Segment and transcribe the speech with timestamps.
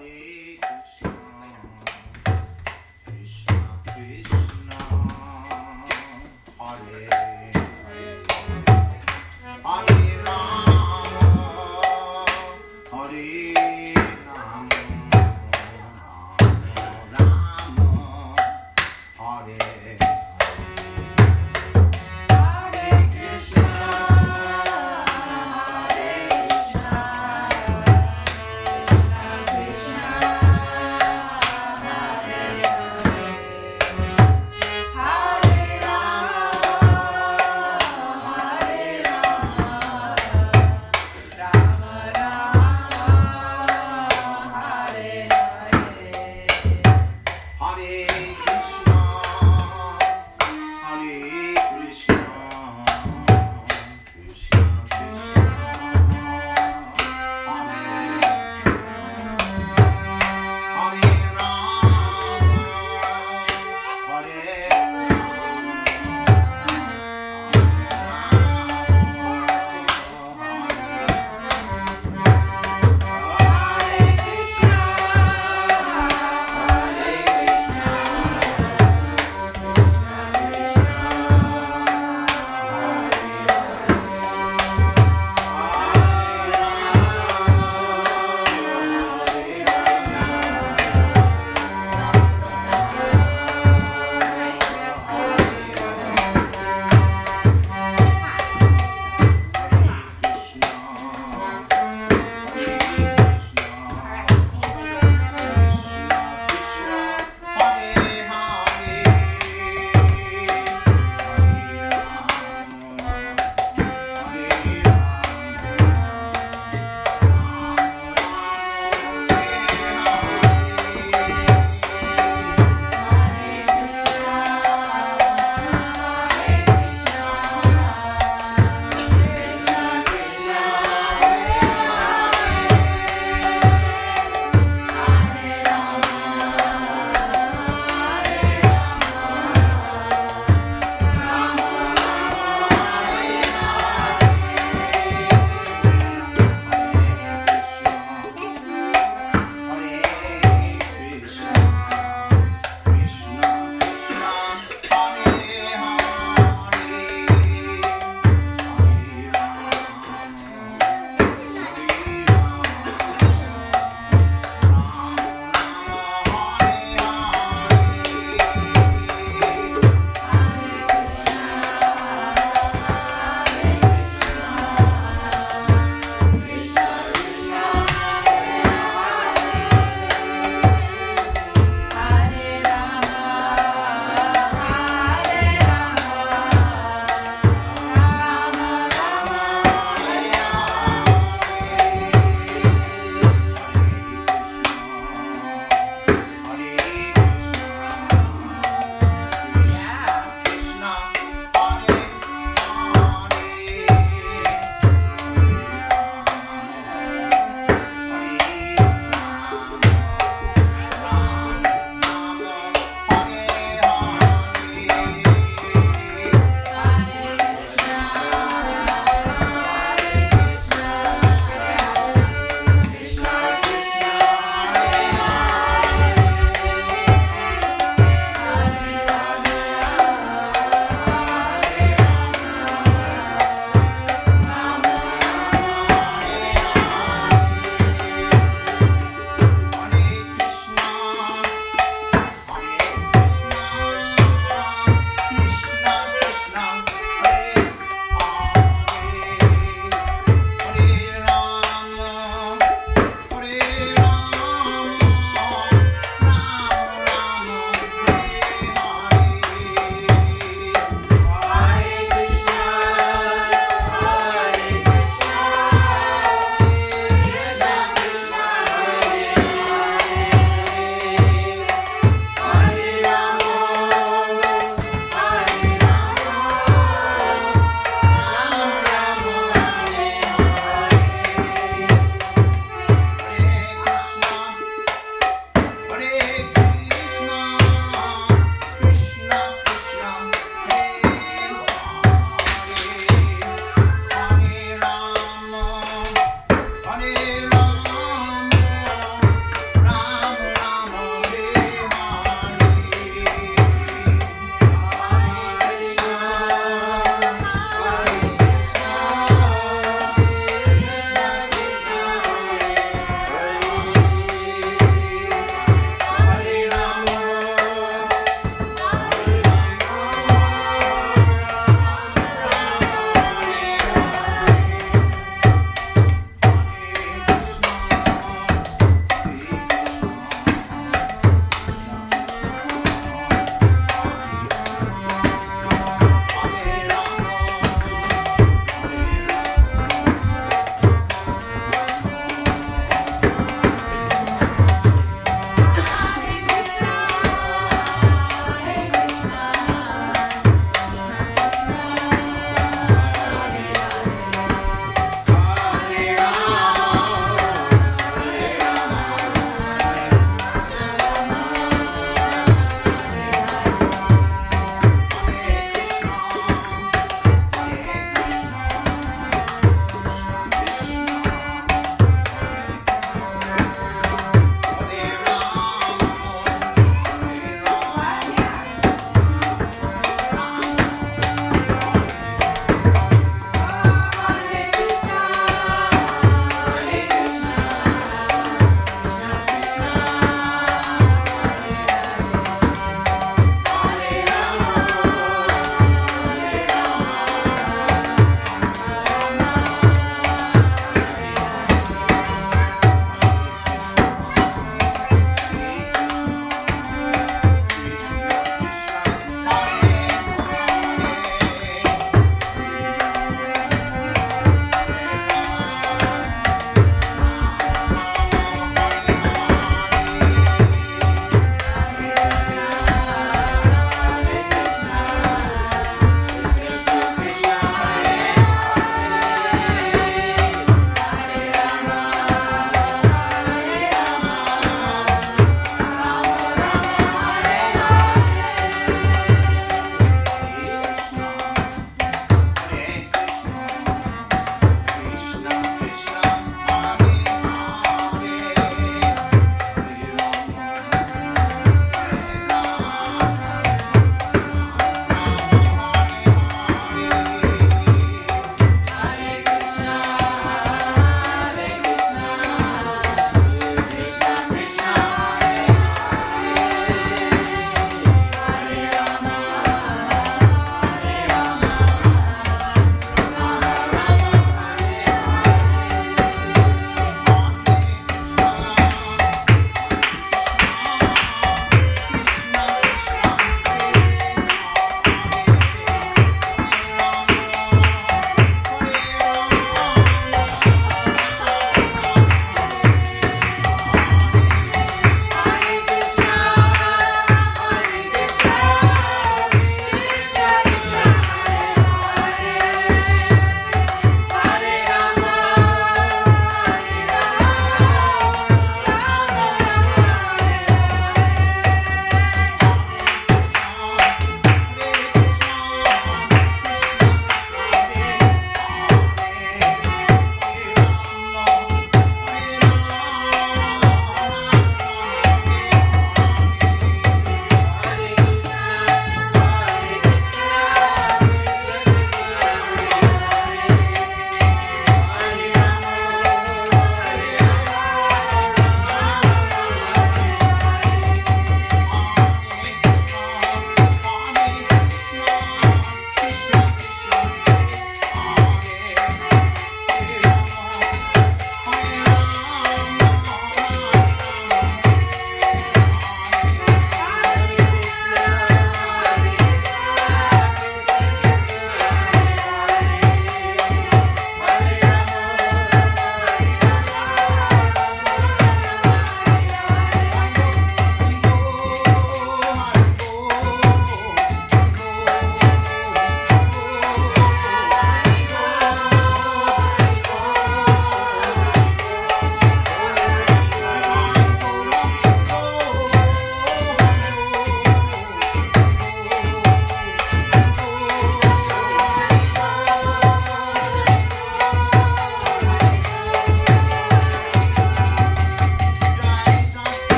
[0.00, 0.29] Krishna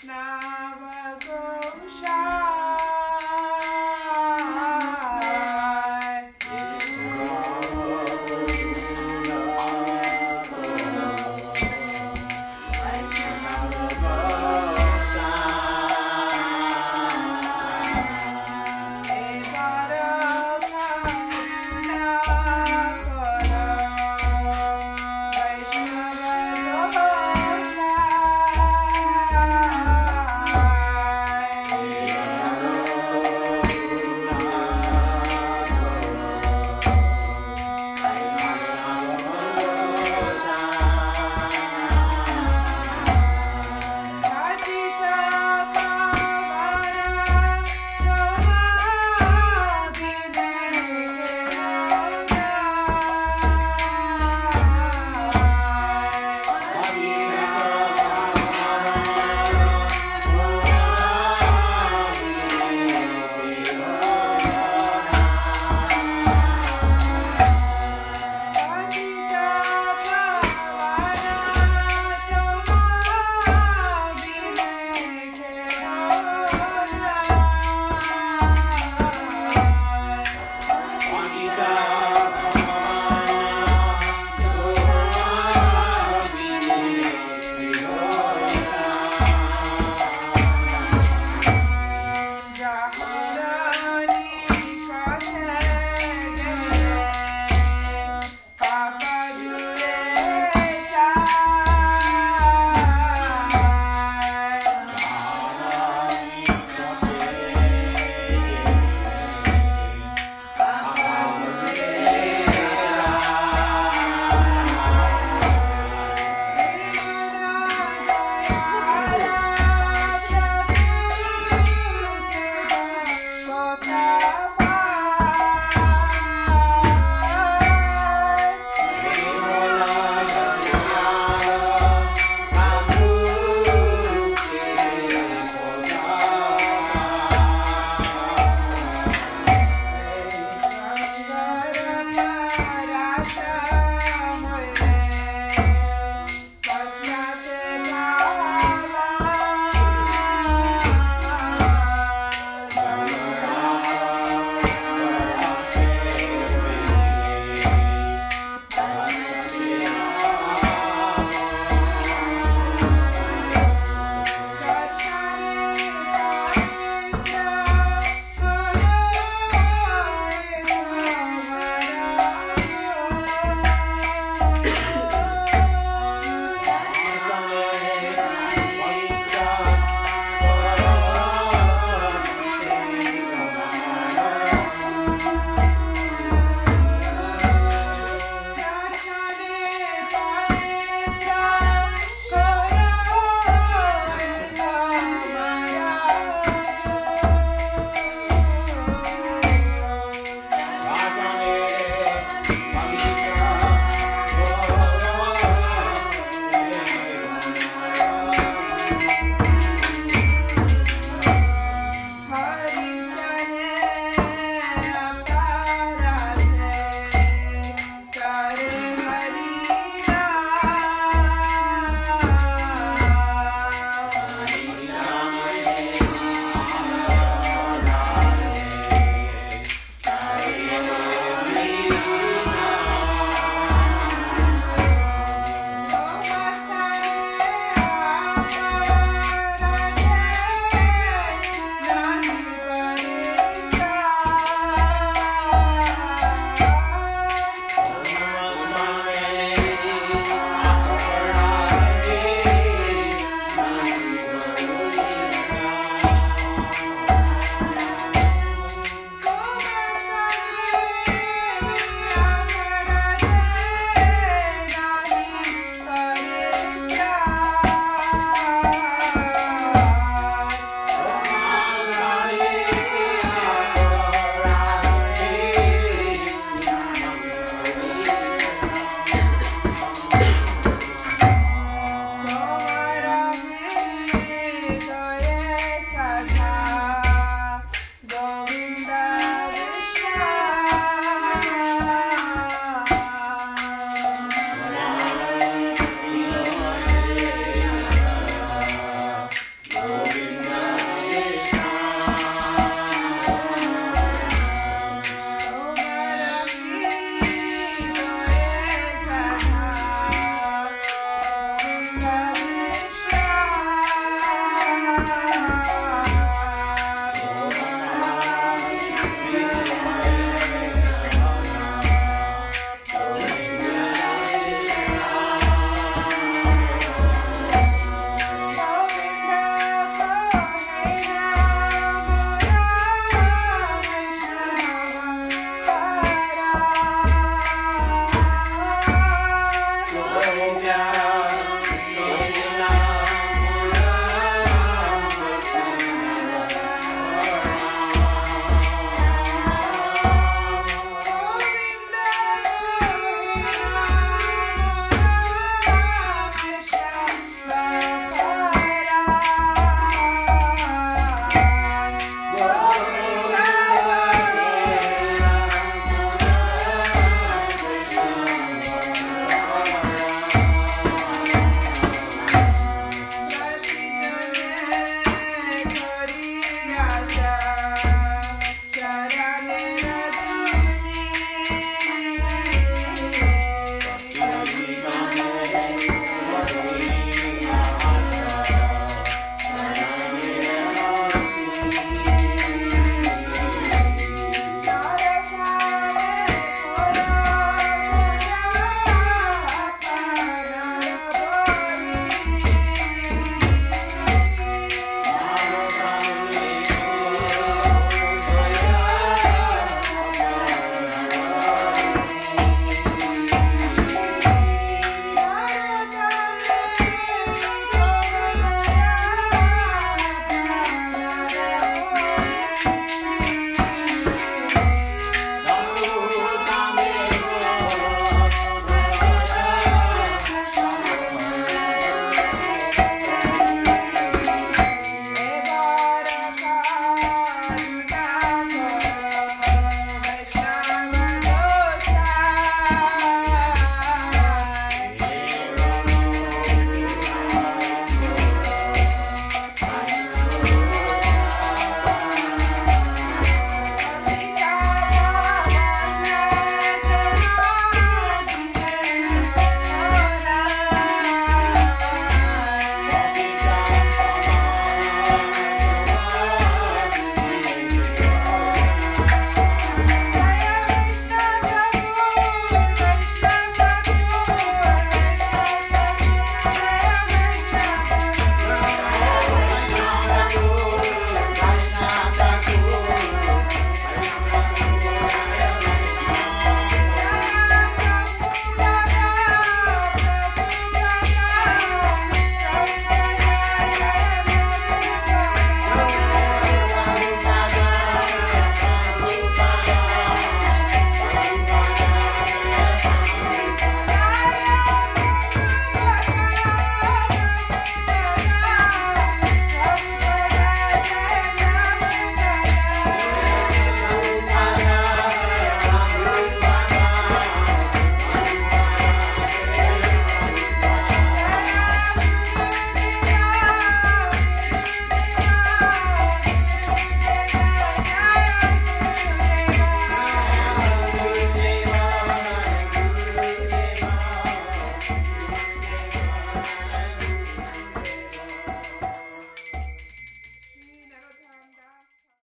[0.00, 0.49] Krishna